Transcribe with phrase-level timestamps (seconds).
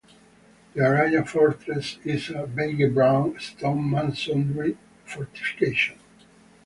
[0.73, 5.99] The Araya Fortress is a beige-brown stone masonry fortification.